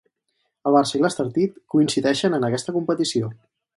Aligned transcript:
El 0.69 0.75
Barça 0.77 0.95
i 0.99 1.01
l'Estartit 1.03 1.61
coincideixen 1.75 2.39
en 2.39 2.49
aquesta 2.49 2.77
competició. 2.79 3.31